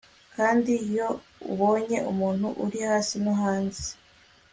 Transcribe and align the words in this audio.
kandi 0.35 0.71
iyo 0.87 1.07
ubonye 1.51 1.97
umuntu 2.11 2.47
uri 2.63 2.79
hasi 2.87 3.15
no 3.23 3.33
hanze 3.41 3.85